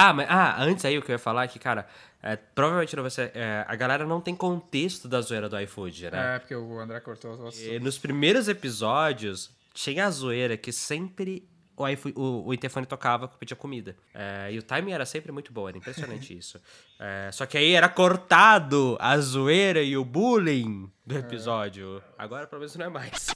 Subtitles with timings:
[0.00, 1.84] Ah, mas ah, antes aí o que eu ia falar é que, cara,
[2.22, 6.12] é, provavelmente não vai ser, é, a galera não tem contexto da zoeira do iFood,
[6.12, 6.36] né?
[6.36, 7.60] É, porque o André cortou os nossos.
[7.60, 13.26] E nos primeiros episódios, tinha a zoeira que sempre o, iFood, o, o interfone tocava
[13.26, 13.96] que pedia comida.
[14.14, 16.60] É, e o timing era sempre muito bom, era impressionante isso.
[17.00, 22.00] É, só que aí era cortado a zoeira e o bullying do episódio.
[22.16, 23.34] Agora, pelo menos, não é mais.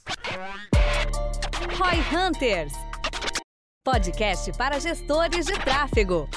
[1.77, 2.71] Roy Hunters.
[3.83, 6.29] Podcast para gestores de tráfego.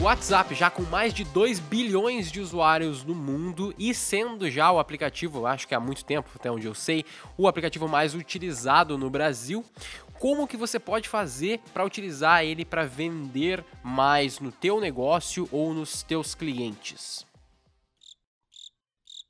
[0.00, 4.78] WhatsApp já com mais de 2 bilhões de usuários no mundo e sendo já o
[4.78, 7.04] aplicativo, acho que há muito tempo, até onde eu sei,
[7.36, 9.64] o aplicativo mais utilizado no Brasil.
[10.18, 15.74] Como que você pode fazer para utilizar ele para vender mais no teu negócio ou
[15.74, 17.26] nos teus clientes?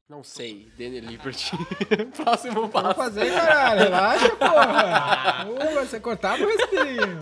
[0.09, 1.51] Não sei, Danny Liberty.
[2.17, 2.85] Próximo passo.
[2.85, 3.81] Vamos fazer, caralho.
[3.81, 5.47] Relaxa, porra.
[5.49, 7.21] Uh, você cortava o respirinho.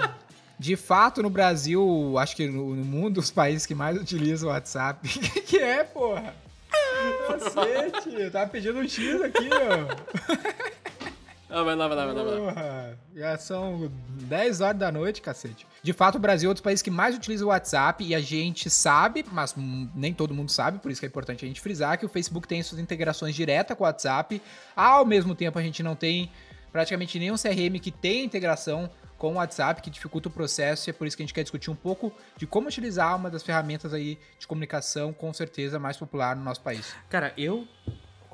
[0.58, 4.52] De fato, no Brasil, acho que no, no mundo, os países que mais utilizam o
[4.52, 5.00] WhatsApp.
[5.06, 6.34] O que, que é, porra?
[7.26, 10.83] Cacete, eu tava pedindo um X aqui, ó.
[11.54, 12.22] Ah, vai lá, vai lá, vai lá.
[12.24, 12.40] Vai lá.
[12.40, 15.64] Porra, já são 10 horas da noite, cacete.
[15.80, 18.20] De fato, o Brasil é um dos países que mais utiliza o WhatsApp e a
[18.20, 19.54] gente sabe, mas
[19.94, 22.48] nem todo mundo sabe, por isso que é importante a gente frisar que o Facebook
[22.48, 24.42] tem suas integrações diretas com o WhatsApp.
[24.74, 26.28] Ao mesmo tempo, a gente não tem
[26.72, 30.92] praticamente nenhum CRM que tenha integração com o WhatsApp, que dificulta o processo, e é
[30.92, 33.94] por isso que a gente quer discutir um pouco de como utilizar uma das ferramentas
[33.94, 36.94] aí de comunicação, com certeza, mais popular no nosso país.
[37.08, 37.66] Cara, eu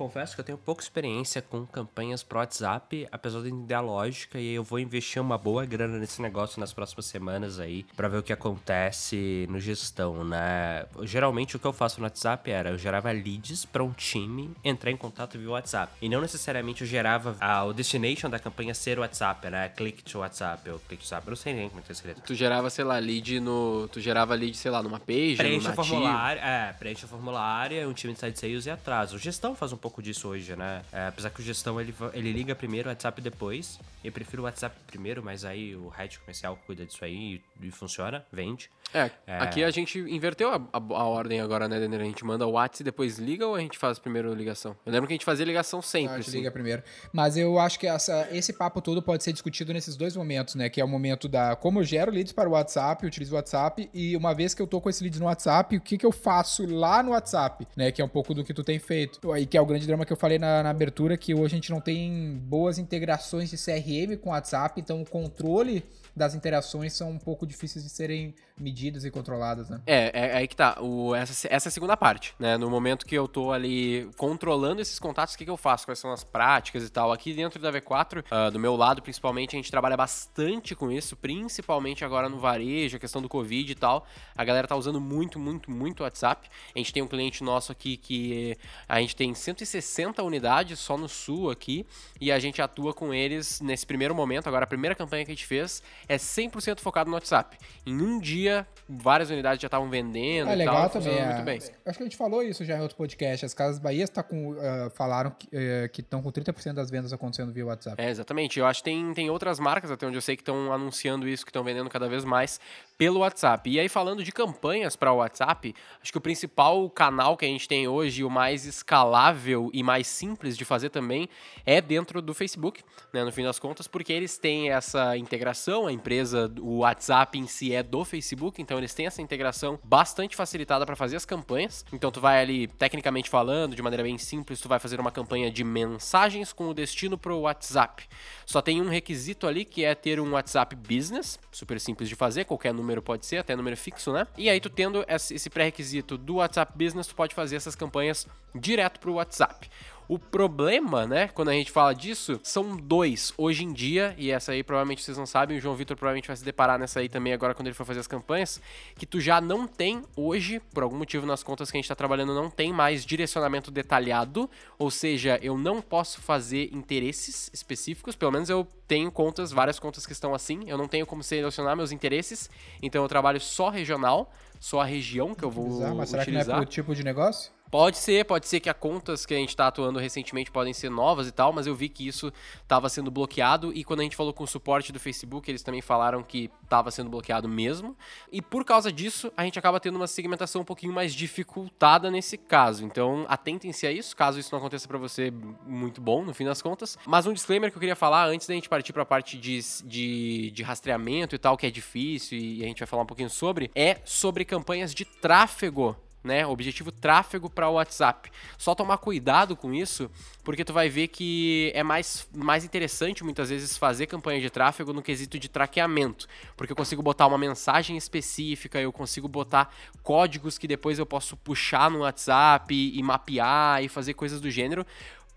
[0.01, 4.41] confesso que eu tenho pouca experiência com campanhas pro WhatsApp, apesar de entender a lógica,
[4.41, 8.17] e eu vou investir uma boa grana nesse negócio nas próximas semanas aí, para ver
[8.17, 10.87] o que acontece no gestão, né?
[11.03, 14.91] Geralmente o que eu faço no WhatsApp era, eu gerava leads para um time entrar
[14.91, 18.99] em contato via WhatsApp, e não necessariamente eu gerava a, o destination da campanha ser
[18.99, 19.69] o WhatsApp, né?
[19.69, 21.93] Click to WhatsApp, ou click to WhatsApp, eu não sei nem como é que tá
[21.93, 22.23] escrito.
[22.23, 23.87] Tu gerava, sei lá, lead no.
[23.93, 25.85] Tu gerava lead, sei lá, numa page, Preenche no nativo.
[25.85, 29.13] formulário, é, preenche o formulário, um time de site sales e atrás.
[29.13, 30.85] O gestão faz um pouco disso hoje, né?
[30.93, 33.79] É, apesar que o gestão ele, ele liga primeiro o WhatsApp depois.
[34.05, 37.71] Eu prefiro o WhatsApp primeiro, mas aí o head comercial cuida disso aí e, e
[37.71, 38.71] funciona, vende.
[38.93, 42.01] É, aqui a gente inverteu a, a- a ordem agora, né, Denner?
[42.01, 44.77] A gente manda o WhatsApp e depois liga ou a gente faz primeiro ligação?
[44.85, 46.39] Eu lembro que a gente fazia ligação sempre, Ah, te assim.
[46.39, 46.83] liga primeiro.
[47.13, 50.69] Mas eu acho que essa- esse papo todo pode ser discutido nesses dois momentos, né?
[50.69, 53.89] Que é o momento da como eu gero leads para o WhatsApp, utilizo o WhatsApp,
[53.95, 56.13] e uma vez que eu tô com esse leads no WhatsApp, o que, que eu
[56.13, 57.93] faço lá no WhatsApp, né?
[57.93, 59.21] Que é um pouco do que tu tem feito.
[59.37, 61.57] E que é o grande drama que eu falei na, na abertura, que hoje a
[61.57, 65.85] gente não tem boas integrações de CRM com o WhatsApp, então o controle
[66.17, 68.35] das interações são um pouco difíceis de serem
[68.81, 69.81] medidas e controladas, né?
[69.87, 70.79] É, é, é aí que tá.
[70.81, 72.57] O, essa, essa é a segunda parte, né?
[72.57, 75.85] No momento que eu tô ali controlando esses contatos, o que, que eu faço?
[75.87, 77.13] Quais são as práticas e tal?
[77.13, 81.15] Aqui dentro da V4, ah, do meu lado, principalmente, a gente trabalha bastante com isso,
[81.17, 84.07] principalmente agora no varejo, a questão do Covid e tal.
[84.35, 86.49] A galera tá usando muito, muito, muito WhatsApp.
[86.75, 88.57] A gente tem um cliente nosso aqui que
[88.89, 91.87] a gente tem 160 unidades só no sul aqui,
[92.21, 94.47] e a gente atua com eles nesse primeiro momento.
[94.47, 97.59] Agora, a primeira campanha que a gente fez é 100% focado no WhatsApp.
[97.85, 101.09] Em um dia, várias unidades já estavam vendendo É legal tal, também.
[101.09, 101.35] funcionando é.
[101.35, 101.59] muito bem.
[101.59, 103.47] Acho que a gente falou isso já em outro podcast.
[103.47, 107.13] As Casas Bahia tá com, ah, falaram que eh, que estão com 30% das vendas
[107.13, 108.03] acontecendo via WhatsApp.
[108.03, 108.59] É, exatamente.
[108.59, 111.45] Eu acho que tem, tem outras marcas, até onde eu sei, que estão anunciando isso,
[111.45, 112.61] que estão vendendo cada vez mais
[113.01, 113.71] pelo WhatsApp.
[113.71, 117.49] E aí, falando de campanhas para o WhatsApp, acho que o principal canal que a
[117.49, 121.27] gente tem hoje, o mais escalável e mais simples de fazer também,
[121.65, 125.93] é dentro do Facebook, né, no fim das contas, porque eles têm essa integração, a
[125.93, 130.85] empresa, o WhatsApp em si é do Facebook, então eles têm essa integração bastante facilitada
[130.85, 131.87] para fazer as campanhas.
[131.95, 135.51] Então tu vai ali, tecnicamente falando, de maneira bem simples, tu vai fazer uma campanha
[135.51, 138.07] de mensagens com o destino pro WhatsApp.
[138.45, 142.45] Só tem um requisito ali que é ter um WhatsApp Business, super simples de fazer,
[142.45, 144.27] qualquer número pode ser, até número fixo, né?
[144.37, 148.99] E aí tu tendo esse pré-requisito do WhatsApp Business, tu pode fazer essas campanhas direto
[148.99, 149.71] pro WhatsApp.
[150.11, 154.51] O problema, né, quando a gente fala disso, são dois hoje em dia, e essa
[154.51, 157.33] aí provavelmente vocês não sabem, o João Vitor provavelmente vai se deparar nessa aí também
[157.33, 158.61] agora quando ele for fazer as campanhas,
[158.97, 161.95] que tu já não tem hoje, por algum motivo nas contas que a gente tá
[161.95, 168.33] trabalhando, não tem mais direcionamento detalhado, ou seja, eu não posso fazer interesses específicos, pelo
[168.33, 171.93] menos eu tenho contas, várias contas que estão assim, eu não tenho como selecionar meus
[171.93, 172.51] interesses,
[172.83, 174.29] então eu trabalho só regional,
[174.59, 176.61] só a região que eu vou Bizarro, mas será que não é utilizar.
[176.61, 177.53] pro tipo de negócio?
[177.71, 180.91] Pode ser, pode ser que as contas que a gente tá atuando recentemente podem ser
[180.91, 184.17] novas e tal, mas eu vi que isso estava sendo bloqueado e quando a gente
[184.17, 187.97] falou com o suporte do Facebook, eles também falaram que estava sendo bloqueado mesmo.
[188.33, 192.37] E por causa disso, a gente acaba tendo uma segmentação um pouquinho mais dificultada nesse
[192.37, 192.85] caso.
[192.85, 195.33] Então, atentem-se a isso, caso isso não aconteça para você,
[195.65, 196.99] muito bom no fim das contas.
[197.07, 199.61] Mas um disclaimer que eu queria falar antes da gente partir para a parte de,
[199.85, 203.31] de, de rastreamento e tal, que é difícil e a gente vai falar um pouquinho
[203.31, 206.47] sobre, é sobre campanhas de tráfego né?
[206.47, 208.31] Objetivo tráfego para o WhatsApp.
[208.59, 210.11] Só tomar cuidado com isso,
[210.45, 214.93] porque tu vai ver que é mais, mais interessante muitas vezes fazer campanha de tráfego
[214.93, 216.27] no quesito de traqueamento,
[216.57, 221.37] porque eu consigo botar uma mensagem específica, eu consigo botar códigos que depois eu posso
[221.37, 224.87] puxar no WhatsApp e, e mapear e fazer coisas do gênero.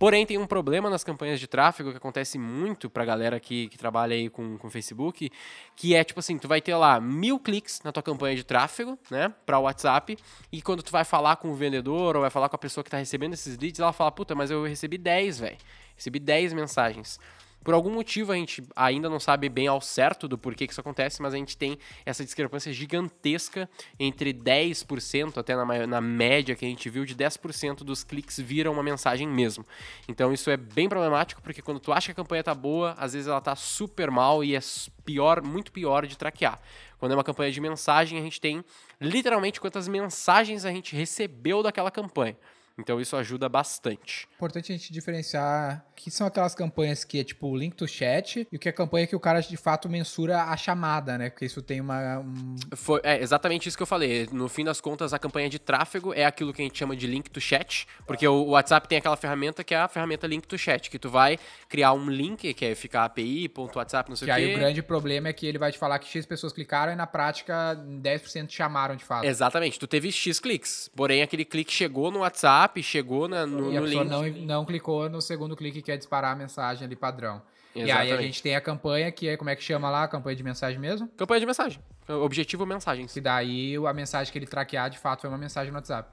[0.04, 3.78] Porém, tem um problema nas campanhas de tráfego que acontece muito pra galera que, que
[3.78, 5.32] trabalha aí com, com Facebook,
[5.78, 9.00] que é tipo assim, tu vai ter lá mil cliques na tua campanha de tráfego,
[9.10, 10.18] né, pra WhatsApp,
[10.52, 12.90] e quando tu vai falar com o vendedor ou vai falar com a pessoa que
[12.90, 15.58] tá recebendo esses leads, ela fala, puta, mas eu recebi 10, velho.
[15.96, 17.18] Recebi 10 mensagens.
[17.64, 20.82] Por algum motivo a gente ainda não sabe bem ao certo do porquê que isso
[20.82, 23.70] acontece, mas a gente tem essa discrepância gigantesca
[24.00, 28.74] entre 10%, até na, na média que a gente viu, de 10% dos cliques viram
[28.74, 29.66] uma mensagem mesmo.
[30.08, 33.14] Então isso é bem problemático, porque quando tu acha que a campanha tá boa, às
[33.14, 34.60] vezes ela tá super mal e é
[35.06, 36.60] pior, muito pior de traquear.
[36.98, 38.64] Quando é uma campanha de mensagem, a gente tem
[39.00, 42.38] literalmente quantas mensagens a gente recebeu daquela campanha.
[42.78, 44.28] Então isso ajuda bastante.
[44.36, 48.48] Importante a gente diferenciar que são aquelas campanhas que é tipo o link to chat
[48.52, 51.30] e o que é campanha que o cara de fato mensura a chamada, né?
[51.30, 52.20] Porque isso tem uma.
[52.20, 52.56] Um...
[52.76, 54.28] Foi, é exatamente isso que eu falei.
[54.32, 57.08] No fim das contas, a campanha de tráfego é aquilo que a gente chama de
[57.08, 60.58] link to chat, porque o WhatsApp tem aquela ferramenta que é a ferramenta link to
[60.58, 61.38] chat, que tu vai
[61.70, 64.42] criar um link, que é ficar API.whatsapp, não sei que o quê.
[64.42, 66.96] aí o grande problema é que ele vai te falar que X pessoas clicaram e
[66.96, 69.26] na prática 10% chamaram de fato.
[69.26, 69.80] Exatamente.
[69.80, 73.82] Tu teve X cliques, porém aquele clique chegou no WhatsApp, chegou na, no, e a
[73.82, 74.40] no pessoa link.
[74.42, 77.42] não, não clicou no segundo clique que é disparar a mensagem ali padrão.
[77.76, 78.24] E aí a Exatamente.
[78.28, 80.04] gente tem a campanha que é, como é que chama lá?
[80.04, 81.08] A campanha de mensagem mesmo?
[81.18, 81.80] Campanha de mensagem.
[82.08, 83.12] Objetivo mensagens.
[83.12, 86.10] Que daí a mensagem que ele traquear de fato foi uma mensagem no WhatsApp.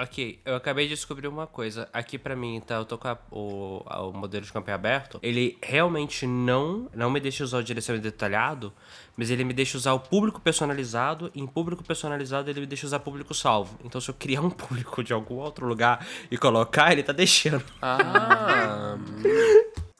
[0.00, 1.88] Ok, eu acabei de descobrir uma coisa.
[1.92, 2.76] Aqui pra mim, tá?
[2.76, 5.18] Eu tô com a- o, a- o modelo de campanha aberto.
[5.22, 8.72] Ele realmente não, não me deixa usar o direcionamento detalhado,
[9.16, 11.32] mas ele me deixa usar o público personalizado.
[11.34, 13.76] E em público personalizado, ele me deixa usar público salvo.
[13.84, 17.64] Então, se eu criar um público de algum outro lugar e colocar, ele tá deixando.
[17.82, 18.96] Ah,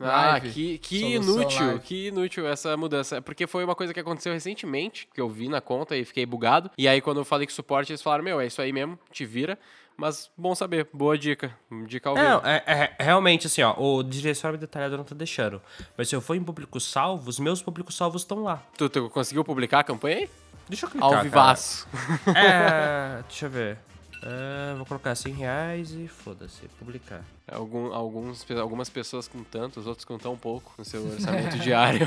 [0.01, 0.51] ah Live.
[0.51, 1.81] que, que Solução inútil, live.
[1.81, 3.17] que inútil essa mudança.
[3.17, 6.25] É Porque foi uma coisa que aconteceu recentemente, que eu vi na conta e fiquei
[6.25, 6.71] bugado.
[6.79, 9.25] E aí, quando eu falei o suporte, eles falaram: Meu, é isso aí mesmo, te
[9.25, 9.59] vira.
[9.97, 11.53] Mas bom saber, boa dica.
[11.89, 12.29] Dica ao vivo.
[12.29, 15.61] Não, é, é- realmente assim, ó, o direcionamento detalhado não tá deixando.
[15.97, 18.63] Mas se eu for em público salvo, os meus públicos salvos estão lá.
[18.77, 20.31] Tu, tu conseguiu publicar a campanha aí?
[20.69, 21.13] Deixa eu clicar.
[21.15, 21.89] Ao vivaço.
[22.33, 23.79] É, deixa eu ver.
[24.23, 27.25] É, vou colocar 100 reais e foda-se, publicar.
[27.51, 32.07] Algum, alguns, algumas pessoas com tantos, outros com tão pouco no seu orçamento diário.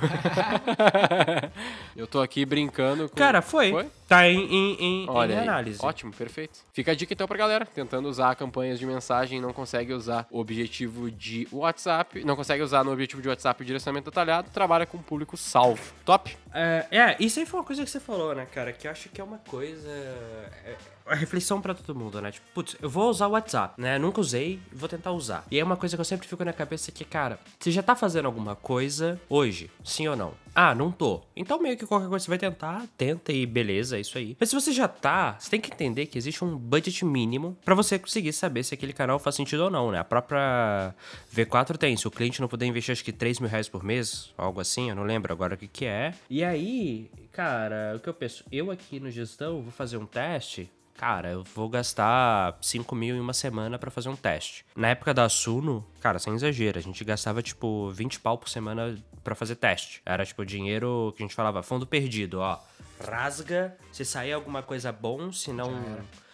[1.95, 3.15] eu tô aqui brincando com.
[3.15, 3.71] Cara, foi.
[3.71, 3.87] Foi?
[4.07, 5.43] Tá em, em, em- Olha em aí.
[5.47, 5.79] análise.
[5.81, 6.59] Ótimo, perfeito.
[6.73, 10.39] Fica a dica então pra galera, tentando usar campanhas de mensagem, não consegue usar o
[10.39, 14.97] objetivo de WhatsApp, não consegue usar no objetivo de WhatsApp o direcionamento detalhado, trabalha com
[14.99, 15.81] público salvo.
[16.05, 16.35] Top?
[16.53, 18.71] É, é, isso aí foi uma coisa que você falou, né, cara?
[18.73, 19.89] Que eu acho que é uma coisa.
[19.89, 22.31] É, a reflexão pra todo mundo, né?
[22.31, 23.97] Tipo, putz, eu vou usar o WhatsApp, né?
[23.97, 25.30] Nunca usei, vou tentar usar.
[25.49, 27.95] E é uma coisa que eu sempre fico na cabeça que, cara, você já tá
[27.95, 30.33] fazendo alguma coisa hoje, sim ou não?
[30.53, 31.21] Ah, não tô.
[31.35, 34.35] Então meio que qualquer coisa você vai tentar, tenta e beleza, é isso aí.
[34.39, 37.73] Mas se você já tá, você tem que entender que existe um budget mínimo pra
[37.73, 39.99] você conseguir saber se aquele canal faz sentido ou não, né?
[39.99, 40.93] A própria
[41.33, 44.33] V4 tem, se o cliente não puder investir acho que 3 mil reais por mês,
[44.37, 46.13] algo assim, eu não lembro agora o que que é.
[46.29, 48.43] E aí, cara, o que eu penso?
[48.51, 53.19] Eu aqui no gestão vou fazer um teste, Cara, eu vou gastar 5 mil em
[53.19, 54.65] uma semana pra fazer um teste.
[54.75, 58.95] Na época da Suno, cara, sem exagero, a gente gastava tipo 20 pau por semana
[59.23, 60.01] pra fazer teste.
[60.05, 62.59] Era tipo dinheiro que a gente falava, fundo perdido, ó.
[63.03, 65.71] Rasga, se sair alguma coisa bom, se não.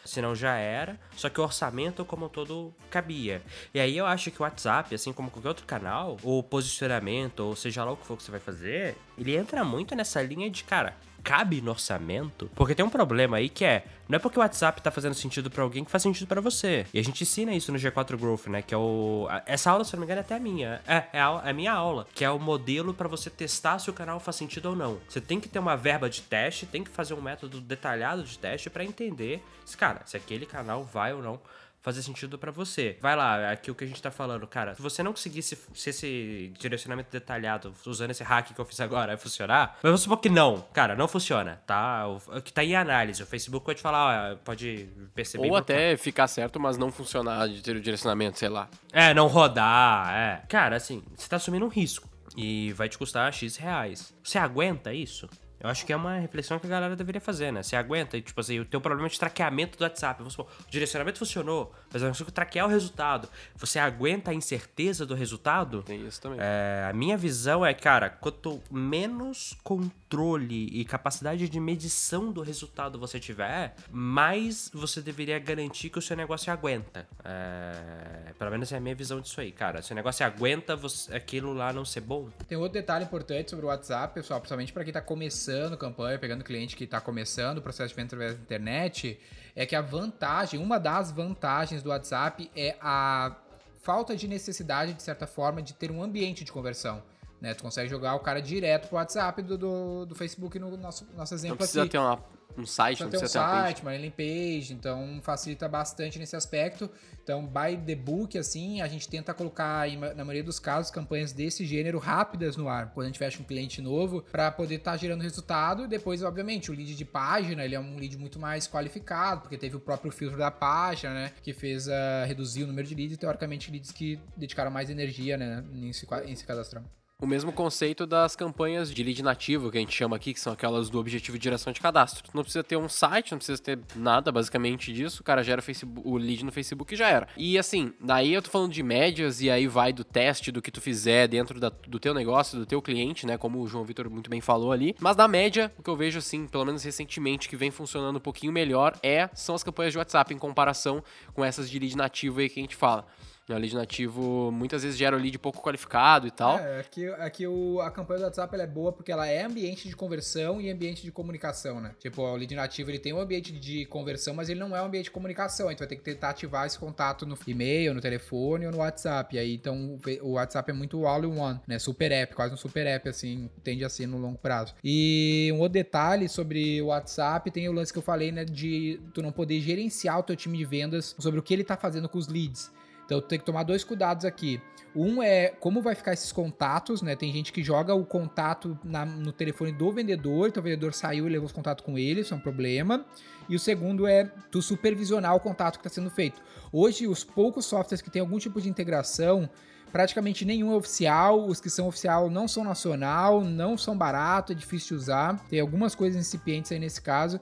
[0.04, 0.98] Senão já era.
[1.18, 3.42] Só que o orçamento, como um todo, cabia.
[3.74, 7.58] E aí eu acho que o WhatsApp, assim como qualquer outro canal, ou posicionamento, ou
[7.58, 10.64] seja lá o que for que você vai fazer, ele entra muito nessa linha de,
[10.64, 10.96] cara,
[11.28, 12.50] cabe no orçamento?
[12.56, 15.52] Porque tem um problema aí que é, não é porque o WhatsApp tá fazendo sentido
[15.52, 16.86] pra alguém que faz sentido pra você.
[16.94, 18.62] E a gente ensina isso no G4 Growth, né?
[18.62, 19.28] Que é o.
[19.46, 20.82] Essa aula, se não me engano, é até minha.
[20.88, 22.08] É, é a, é a minha aula.
[22.16, 25.00] Que é o modelo pra você testar se o canal faz sentido ou não.
[25.10, 28.40] Você tem que ter uma verba de teste, tem que fazer um método detalhado de
[28.40, 31.42] teste pra entender se, cara, se aquele canal vai ou não
[31.82, 32.98] fazer sentido para você.
[33.02, 34.76] Vai lá, aqui o que a gente tá falando, cara.
[34.76, 39.08] Se você não conseguisse, se esse direcionamento detalhado, usando esse hack que eu fiz agora,
[39.08, 42.08] vai funcionar, mas vamos supor que não, cara, não funciona, tá?
[42.08, 43.24] O que tá em análise.
[43.24, 45.50] O Facebook pode falar, ó, pode perceber.
[45.50, 48.70] Ou até ficar certo, mas não funcionar de ter o direcionamento, sei lá.
[48.92, 50.44] É, não rodar, é.
[50.48, 52.10] Cara, assim, você tá assumindo um risco.
[52.36, 54.14] E vai te custar X reais.
[54.24, 55.28] Você aguenta isso?
[55.60, 57.64] Eu acho que é uma reflexão que a galera deveria fazer, né?
[57.64, 60.20] Você aguenta, e, tipo assim, o teu problema de traqueamento do WhatsApp.
[60.20, 63.28] Vamos supor, o direcionamento funcionou, mas eu consigo traquear o resultado.
[63.56, 65.82] Você aguenta a incerteza do resultado?
[65.84, 66.40] Tem isso também.
[66.40, 73.00] É, a minha visão é, cara, quanto menos controle e capacidade de medição do resultado
[73.00, 77.08] você tiver, mais você deveria garantir que o seu negócio aguenta.
[77.26, 79.82] É, pelo menos é a minha visão disso aí, cara.
[79.82, 82.30] Se o negócio aguenta, você, aquilo lá não ser bom.
[82.48, 85.47] Tem outro detalhe importante sobre o WhatsApp, pessoal, principalmente para quem tá começando
[85.78, 89.20] campanha, pegando cliente que tá começando o processo de venda através da internet,
[89.56, 93.36] é que a vantagem, uma das vantagens do WhatsApp é a
[93.82, 97.02] falta de necessidade, de certa forma, de ter um ambiente de conversão.
[97.40, 97.54] Né?
[97.54, 101.34] Tu consegue jogar o cara direto pro WhatsApp do, do, do Facebook no nosso, nosso
[101.36, 101.92] exemplo não precisa aqui.
[101.92, 102.20] ter uma,
[102.58, 103.68] um site, Precisa não ter um precisa ter uma page.
[103.68, 106.90] site, uma landing page, então facilita bastante nesse aspecto.
[107.24, 111.66] Então, by the book, assim, a gente tenta colocar, na maioria dos casos, campanhas desse
[111.66, 115.22] gênero rápidas no ar, quando a gente fecha um cliente novo, para poder estar gerando
[115.22, 115.84] resultado.
[115.84, 119.58] E depois, obviamente, o lead de página, ele é um lead muito mais qualificado, porque
[119.58, 121.92] teve o próprio filtro da página, né, que fez uh,
[122.26, 126.06] reduzir o número de leads e, teoricamente, leads que dedicaram mais energia, né, em se,
[126.08, 126.82] qua- em se cadastrar.
[127.20, 130.54] O mesmo conceito das campanhas de lead nativo, que a gente chama aqui, que são
[130.54, 132.24] aquelas do objetivo de geração de cadastro.
[132.32, 135.64] Não precisa ter um site, não precisa ter nada basicamente disso, o cara gera o,
[135.64, 137.28] Facebook, o lead no Facebook e já era.
[137.36, 140.70] E assim, daí eu tô falando de médias e aí vai do teste do que
[140.70, 144.08] tu fizer dentro da- do teu negócio, do teu cliente, né, como o João Vitor
[144.12, 144.96] muito bem falou ali.
[145.00, 148.22] Mas na média, o que eu vejo assim, pelo menos recentemente, que vem funcionando um
[148.22, 152.42] pouquinho melhor é são as campanhas de WhatsApp em comparação com essas de lead nativo
[152.42, 153.08] aí que a gente fala.
[153.50, 156.60] O lead nativo muitas vezes gera o lead pouco qualificado e tal.
[156.60, 159.96] É, aqui, aqui o, a campanha do WhatsApp é boa porque ela é ambiente de
[159.96, 161.96] conversão e ambiente de comunicação, né?
[161.98, 164.86] Tipo, o lead nativo ele tem um ambiente de conversão, mas ele não é um
[164.86, 165.72] ambiente de comunicação.
[165.72, 169.36] Então vai ter que tentar ativar esse contato no e-mail, no telefone ou no WhatsApp.
[169.36, 171.80] E aí, então, o WhatsApp é muito all-in-one, né?
[171.80, 174.76] Super app, quase um super app, assim, tende a ser no longo prazo.
[174.84, 178.44] E um outro detalhe sobre o WhatsApp, tem o lance que eu falei, né?
[178.44, 181.78] De tu não poder gerenciar o teu time de vendas sobre o que ele tá
[181.78, 182.76] fazendo com os leads.
[183.08, 184.62] Então tem que tomar dois cuidados aqui.
[184.94, 187.16] Um é como vai ficar esses contatos, né?
[187.16, 191.26] Tem gente que joga o contato na- no telefone do vendedor, então o vendedor saiu
[191.28, 193.06] e levou os contatos com ele, isso é um problema.
[193.48, 196.42] E o segundo é tu supervisionar o contato que está sendo feito.
[196.72, 199.50] Hoje, os poucos softwares que têm algum tipo de integração,
[199.92, 201.46] praticamente nenhum é oficial.
[201.46, 205.40] Os que são oficial não são nacional, não são barato, é difícil de usar.
[205.48, 207.40] Tem algumas coisas incipientes aí nesse caso.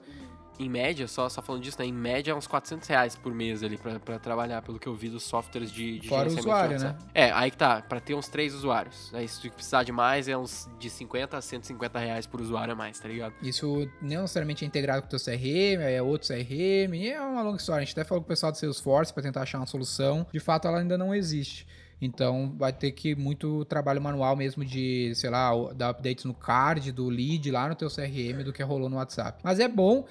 [0.58, 1.86] Em média, só, só falando disso, né?
[1.86, 4.94] Em média é uns 400 reais por mês ali pra, pra trabalhar, pelo que eu
[4.94, 7.04] vi dos softwares de, de Fora gerenciamento usuário, WhatsApp.
[7.14, 9.12] É, aí que tá, pra ter uns três usuários.
[9.14, 12.72] Aí se tu precisar de mais, é uns de 50 a 150 reais por usuário
[12.72, 13.34] a mais, tá ligado?
[13.42, 17.20] Isso não necessariamente é integrado com o teu CRM, aí é outro CRM, e é
[17.20, 17.82] uma longa história.
[17.82, 20.26] A gente até falou com o pessoal do Salesforce para tentar achar uma solução.
[20.32, 21.66] De fato, ela ainda não existe.
[22.00, 26.92] Então, vai ter que muito trabalho manual mesmo de, sei lá, dar updates no card,
[26.92, 29.40] do lead lá no teu CRM do que rolou no WhatsApp.
[29.42, 30.04] Mas é bom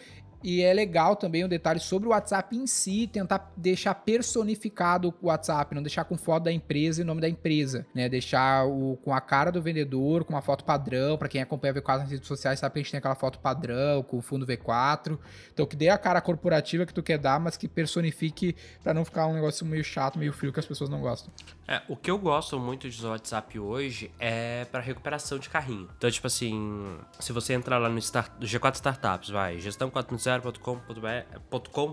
[0.45, 5.25] e é legal também um detalhe sobre o WhatsApp em si, tentar deixar personificado o
[5.25, 8.07] WhatsApp, não deixar com foto da empresa e o nome da empresa, né?
[8.07, 11.75] Deixar o, com a cara do vendedor, com uma foto padrão, para quem acompanha a
[11.77, 14.45] V4 nas redes sociais sabe que a gente tem aquela foto padrão com o fundo
[14.45, 15.17] V4.
[15.51, 19.03] Então que dê a cara corporativa que tu quer dar, mas que personifique para não
[19.03, 21.33] ficar um negócio meio chato, meio frio que as pessoas não gostam.
[21.67, 25.49] É, o que eu gosto muito de usar o WhatsApp hoje é para recuperação de
[25.49, 25.89] carrinho.
[25.97, 30.34] Então, tipo assim, se você entrar lá no start, G4 Startups, vai, gestão4.0.com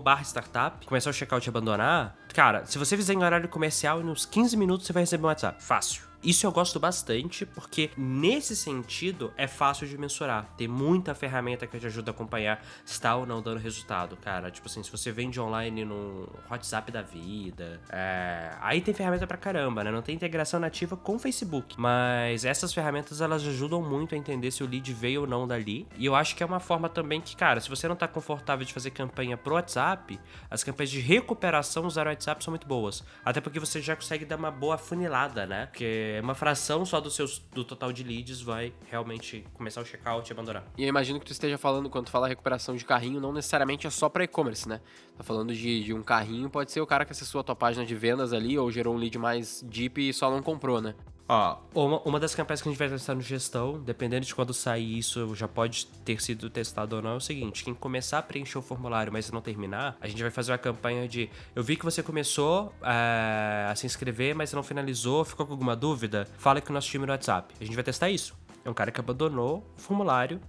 [0.01, 4.05] barra startup, começar o checkout e abandonar, cara, se você fizer em horário comercial, em
[4.05, 5.61] uns 15 minutos você vai receber um WhatsApp.
[5.63, 6.12] Fácil.
[6.23, 10.45] Isso eu gosto bastante, porque nesse sentido é fácil de mensurar.
[10.57, 14.49] Tem muita ferramenta que te ajuda a acompanhar se tá ou não dando resultado, cara.
[14.49, 18.51] Tipo assim, se você vende online no WhatsApp da vida, é...
[18.61, 19.91] aí tem ferramenta pra caramba, né?
[19.91, 21.75] Não tem integração nativa com o Facebook.
[21.77, 25.85] Mas essas ferramentas, elas ajudam muito a entender se o lead veio ou não dali.
[25.97, 28.65] E eu acho que é uma forma também que, cara, se você não tá confortável
[28.65, 30.17] de fazer campanha pro WhatsApp,
[30.49, 33.03] as campanhas de recuperação usar o WhatsApp são muito boas.
[33.25, 35.65] Até porque você já consegue dar uma boa funilada, né?
[35.65, 40.29] Porque uma fração só do, seus, do total de leads vai realmente começar o checkout
[40.29, 40.63] e abandonar.
[40.77, 43.87] E eu imagino que tu esteja falando, quando tu fala recuperação de carrinho, não necessariamente
[43.87, 44.81] é só pra e-commerce, né?
[45.17, 47.85] Tá falando de, de um carrinho, pode ser o cara que acessou a tua página
[47.85, 50.95] de vendas ali, ou gerou um lead mais deep e só não comprou, né?
[51.27, 54.53] Ó, uma, uma das campanhas que a gente vai testar no gestão, dependendo de quando
[54.53, 58.21] sair isso, já pode ter sido testado ou não, é o seguinte: quem começar a
[58.21, 61.29] preencher o formulário, mas não terminar, a gente vai fazer uma campanha de.
[61.55, 65.75] Eu vi que você começou é, a se inscrever, mas não finalizou, ficou com alguma
[65.75, 66.27] dúvida?
[66.37, 67.53] Fala com o nosso time no WhatsApp.
[67.59, 68.35] A gente vai testar isso.
[68.65, 70.41] É um cara que abandonou o formulário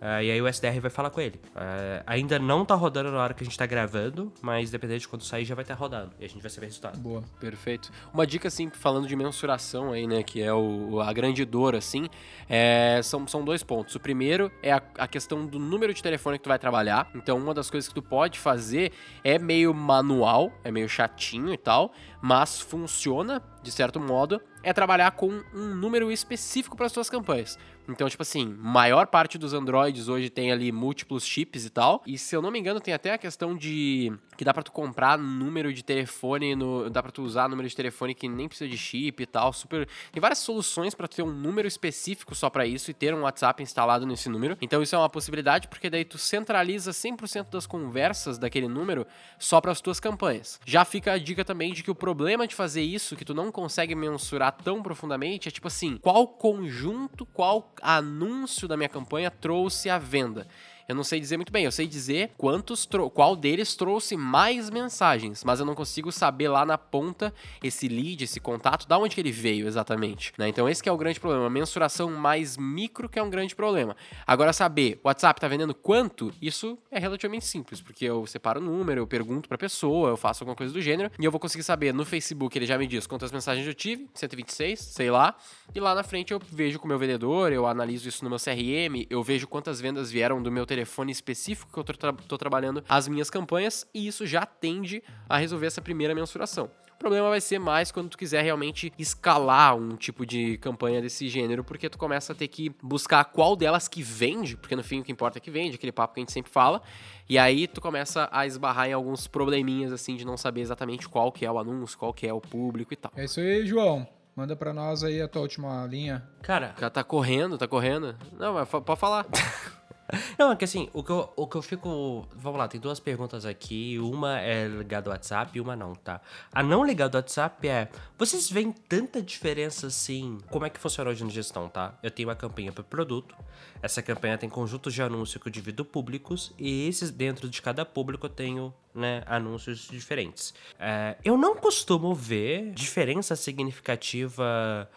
[0.00, 1.38] Uh, e aí o SDR vai falar com ele.
[1.48, 5.08] Uh, ainda não tá rodando na hora que a gente tá gravando, mas dependendo de
[5.08, 6.12] quando sair já vai estar tá rodando.
[6.18, 6.98] E a gente vai saber o resultado.
[6.98, 7.22] Boa.
[7.38, 7.92] Perfeito.
[8.12, 12.08] Uma dica, assim, falando de mensuração aí, né, que é o, a grande dor, assim,
[12.48, 13.94] é, são, são dois pontos.
[13.94, 17.10] O primeiro é a, a, questão do número de telefone que tu vai trabalhar.
[17.14, 18.92] Então, uma das coisas que tu pode fazer
[19.22, 21.92] é meio manual, é meio chatinho e tal,
[22.22, 27.58] mas funciona, de certo modo, é trabalhar com um número específico para as suas campanhas.
[27.92, 32.02] Então, tipo assim, maior parte dos Androids hoje tem ali múltiplos chips e tal.
[32.06, 34.72] E se eu não me engano, tem até a questão de que dá para tu
[34.72, 38.70] comprar número de telefone, no, dá para tu usar número de telefone que nem precisa
[38.70, 39.52] de chip e tal.
[39.52, 43.22] Super, tem várias soluções para ter um número específico só para isso e ter um
[43.22, 44.56] WhatsApp instalado nesse número.
[44.60, 49.06] Então, isso é uma possibilidade porque daí tu centraliza 100% das conversas daquele número
[49.38, 50.58] só para as tuas campanhas.
[50.64, 53.52] Já fica a dica também de que o problema de fazer isso, que tu não
[53.52, 59.88] consegue mensurar tão profundamente, é tipo assim, qual conjunto, qual anúncio da minha campanha trouxe
[59.90, 60.46] a venda.
[60.90, 65.44] Eu não sei dizer muito bem, eu sei dizer quantos qual deles trouxe mais mensagens,
[65.44, 67.32] mas eu não consigo saber lá na ponta
[67.62, 70.32] esse lead, esse contato, da onde que ele veio exatamente.
[70.36, 70.48] Né?
[70.48, 73.96] Então esse é o grande problema, a mensuração mais micro que é um grande problema.
[74.26, 76.32] Agora saber, o WhatsApp tá vendendo quanto?
[76.42, 80.42] Isso é relativamente simples, porque eu separo o número, eu pergunto pra pessoa, eu faço
[80.42, 83.06] alguma coisa do gênero, e eu vou conseguir saber no Facebook, ele já me diz
[83.06, 85.36] quantas mensagens eu tive, 126, sei lá,
[85.72, 88.40] e lá na frente eu vejo com o meu vendedor, eu analiso isso no meu
[88.40, 92.82] CRM, eu vejo quantas vendas vieram do meu telefone telefone específico que eu tô trabalhando
[92.88, 96.70] as minhas campanhas e isso já tende a resolver essa primeira mensuração.
[96.94, 101.28] O problema vai ser mais quando tu quiser realmente escalar um tipo de campanha desse
[101.28, 105.00] gênero, porque tu começa a ter que buscar qual delas que vende, porque no fim
[105.00, 106.82] o que importa é que vende, aquele papo que a gente sempre fala,
[107.26, 111.32] e aí tu começa a esbarrar em alguns probleminhas assim de não saber exatamente qual
[111.32, 113.12] que é o anúncio, qual que é o público e tal.
[113.16, 114.06] É isso aí, João.
[114.36, 116.22] Manda pra nós aí a tua última linha.
[116.42, 118.16] Cara, o cara tá correndo, tá correndo.
[118.38, 119.26] Não, mas pode falar.
[120.38, 122.26] Não, é que assim, o que, eu, o que eu fico.
[122.34, 123.98] Vamos lá, tem duas perguntas aqui.
[123.98, 126.20] Uma é ligada ao WhatsApp e uma não, tá?
[126.52, 127.88] A não ligada ao WhatsApp é:
[128.18, 130.38] vocês veem tanta diferença assim?
[130.50, 131.94] Como é que funciona hoje na gestão, tá?
[132.02, 133.34] Eu tenho uma campanha para produto.
[133.82, 136.52] Essa campanha tem conjuntos de anúncios que eu divido públicos.
[136.58, 140.54] E esses, dentro de cada público, eu tenho né, anúncios diferentes.
[140.78, 144.88] É, eu não costumo ver diferença significativa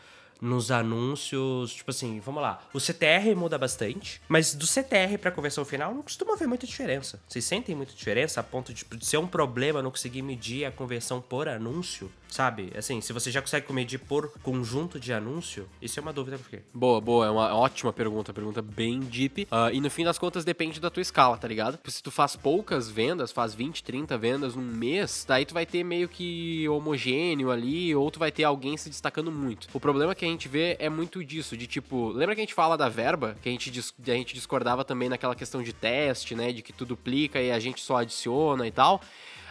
[0.44, 2.62] nos anúncios, tipo assim, vamos lá.
[2.74, 7.22] O CTR muda bastante, mas do CTR para conversão final não costuma haver muita diferença.
[7.28, 11.22] Vocês sentem muita diferença a ponto de ser um problema não conseguir medir a conversão
[11.22, 12.12] por anúncio?
[12.34, 12.72] Sabe?
[12.76, 16.50] Assim, se você já consegue medir por conjunto de anúncio, isso é uma dúvida por
[16.50, 16.64] quê?
[16.74, 17.28] Boa, boa.
[17.28, 18.34] É uma ótima pergunta.
[18.34, 19.44] Pergunta bem deep.
[19.44, 21.78] Uh, e no fim das contas depende da tua escala, tá ligado?
[21.88, 25.84] Se tu faz poucas vendas, faz 20, 30 vendas num mês, daí tu vai ter
[25.84, 29.68] meio que homogêneo ali, ou tu vai ter alguém se destacando muito.
[29.72, 32.56] O problema que a gente vê é muito disso, de tipo, lembra que a gente
[32.56, 33.38] fala da verba?
[33.44, 36.52] Que a gente, a gente discordava também naquela questão de teste, né?
[36.52, 39.00] De que tu duplica e a gente só adiciona e tal.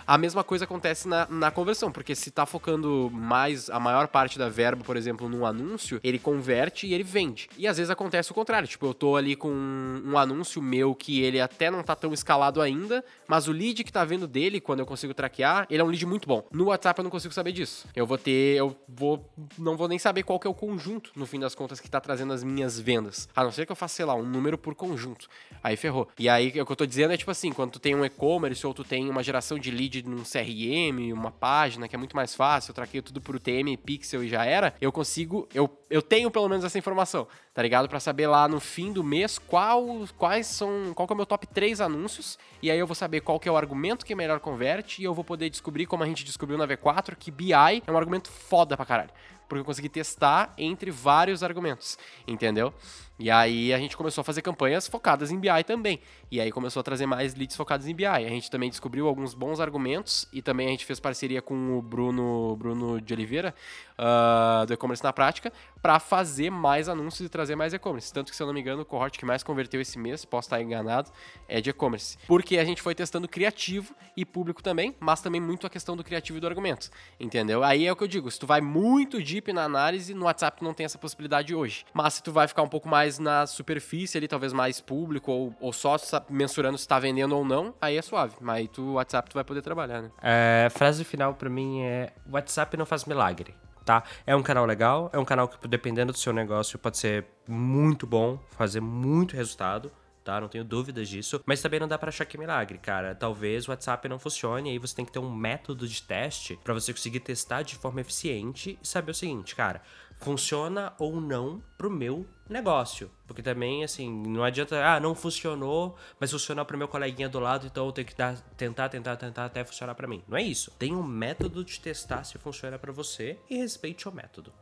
[0.07, 4.39] A mesma coisa acontece na, na conversão, porque se tá focando mais a maior parte
[4.39, 7.49] da verba, por exemplo, num anúncio, ele converte e ele vende.
[7.57, 10.95] E às vezes acontece o contrário, tipo, eu tô ali com um, um anúncio meu
[10.95, 14.61] que ele até não tá tão escalado ainda, mas o lead que tá vendo dele,
[14.61, 16.45] quando eu consigo traquear, ele é um lead muito bom.
[16.51, 17.87] No WhatsApp eu não consigo saber disso.
[17.95, 21.27] Eu vou ter, eu vou, não vou nem saber qual que é o conjunto, no
[21.27, 23.29] fim das contas, que tá trazendo as minhas vendas.
[23.35, 25.29] A não ser que eu faça, sei lá, um número por conjunto.
[25.63, 26.09] Aí ferrou.
[26.19, 28.67] E aí, o que eu tô dizendo é, tipo assim, quando tu tem um e-commerce
[28.67, 32.35] ou tu tem uma geração de lead num CRM, uma página, que é muito mais
[32.35, 36.31] fácil, eu traqueio tudo por UTM, pixel e já era, eu consigo, eu, eu tenho
[36.31, 37.89] pelo menos essa informação, tá ligado?
[37.89, 39.85] Para saber lá no fim do mês qual,
[40.17, 43.41] quais são, qual é o meu top 3 anúncios, e aí eu vou saber qual
[43.41, 46.25] que é o argumento que melhor converte, e eu vou poder descobrir, como a gente
[46.25, 49.11] descobriu na V4, que BI é um argumento foda pra caralho.
[49.53, 52.73] Porque eu consegui testar entre vários argumentos, entendeu?
[53.19, 56.01] E aí a gente começou a fazer campanhas focadas em BI também.
[56.31, 58.07] E aí começou a trazer mais leads focados em BI.
[58.07, 61.83] A gente também descobriu alguns bons argumentos e também a gente fez parceria com o
[61.83, 63.55] Bruno, Bruno de Oliveira,
[63.99, 68.13] uh, do e-commerce na prática, para fazer mais anúncios e trazer mais e-commerce.
[68.13, 70.47] Tanto que, se eu não me engano, o cohort que mais converteu esse mês, posso
[70.47, 71.11] estar enganado,
[71.47, 72.19] é de e-commerce.
[72.27, 76.03] Porque a gente foi testando criativo e público também, mas também muito a questão do
[76.03, 76.91] criativo e do argumento.
[77.21, 77.63] Entendeu?
[77.63, 80.63] Aí é o que eu digo, se tu vai muito deep na análise, no WhatsApp
[80.63, 81.85] não tem essa possibilidade hoje.
[81.93, 85.55] Mas se tu vai ficar um pouco mais na superfície ali, talvez mais público, ou,
[85.61, 85.97] ou só
[86.31, 88.37] mensurando se tá vendendo ou não, aí é suave.
[88.41, 90.11] Mas aí tu, WhatsApp tu vai poder trabalhar, né?
[90.23, 94.05] É, frase final para mim é: WhatsApp não faz milagre tá?
[94.25, 98.07] É um canal legal, é um canal que, dependendo do seu negócio, pode ser muito
[98.07, 99.91] bom, fazer muito resultado.
[100.25, 103.15] Tá, não tenho dúvidas disso, mas também não dá para achar que é milagre, cara.
[103.15, 106.75] Talvez o WhatsApp não funcione, aí você tem que ter um método de teste para
[106.75, 109.83] você conseguir testar de forma eficiente e saber o seguinte, cara,
[110.23, 113.11] funciona ou não pro meu negócio.
[113.27, 117.67] Porque também, assim, não adianta, ah, não funcionou, mas funcionou pro meu coleguinha do lado,
[117.67, 120.23] então eu tenho que dar, tentar, tentar, tentar até funcionar para mim.
[120.29, 120.71] Não é isso.
[120.79, 124.53] Tem um método de testar se funciona para você e respeite o método.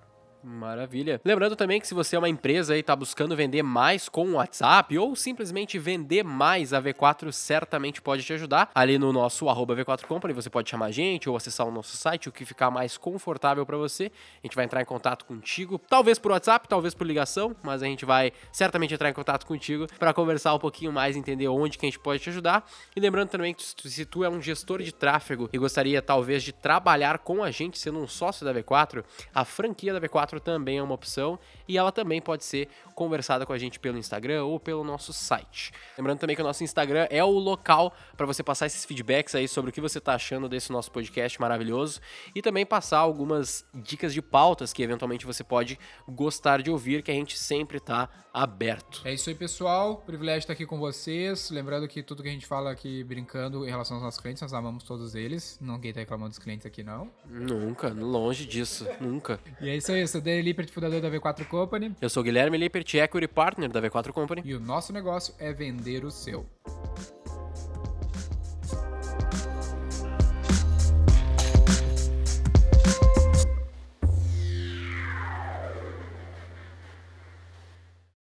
[0.42, 1.20] Maravilha.
[1.24, 4.33] Lembrando também que se você é uma empresa e está buscando vender mais com o
[4.35, 8.70] WhatsApp ou simplesmente vender mais, a V4 certamente pode te ajudar.
[8.74, 11.96] Ali no nosso arroba V4 Company, você pode chamar a gente ou acessar o nosso
[11.96, 14.11] site, o que ficar mais confortável para você.
[14.42, 17.87] A gente vai entrar em contato contigo, talvez por WhatsApp, talvez por ligação, mas a
[17.87, 21.85] gente vai certamente entrar em contato contigo para conversar um pouquinho mais, entender onde que
[21.85, 22.66] a gente pode te ajudar.
[22.96, 26.53] E lembrando também que se tu é um gestor de tráfego e gostaria talvez de
[26.53, 30.83] trabalhar com a gente sendo um sócio da V4, a franquia da V4 também é
[30.83, 34.85] uma opção e ela também pode ser conversada com a gente pelo Instagram ou pelo
[34.85, 35.73] nosso site.
[35.97, 39.49] Lembrando também que o nosso Instagram é o local para você passar esses feedbacks aí
[39.49, 42.01] sobre o que você está achando desse nosso podcast maravilhoso
[42.35, 47.11] e também passar algumas dicas de pautas que eventualmente você pode gostar de ouvir, que
[47.11, 49.03] a gente sempre está aberto.
[49.05, 49.97] É isso aí, pessoal.
[49.97, 51.51] Privilégio estar aqui com vocês.
[51.51, 54.53] Lembrando que tudo que a gente fala aqui brincando em relação aos nossos clientes, nós
[54.53, 55.59] amamos todos eles.
[55.61, 57.11] Ninguém tá reclamando dos clientes aqui, não.
[57.27, 59.40] Nunca, longe disso, nunca.
[59.61, 61.96] E é isso aí, eu sou Dani Lippert, fundador da V4 Company.
[62.00, 64.42] Eu sou Guilherme Lippert, Equity Partner da V4 Company.
[64.44, 66.46] E o nosso negócio é vender o seu.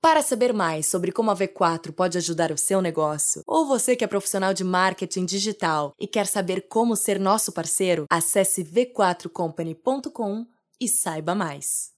[0.02, 4.04] Para saber mais sobre como a V4 pode ajudar o seu negócio, ou você que
[4.04, 10.46] é profissional de marketing digital e quer saber como ser nosso parceiro, acesse v4company.com
[10.82, 11.90] e saiba mais.